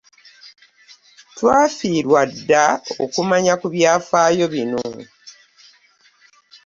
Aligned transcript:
Twadubwa 1.37 2.21
dda 2.31 2.65
okumanya 3.03 3.53
ku 3.61 3.67
byafaayo 3.73 4.45
bino. 4.53 4.83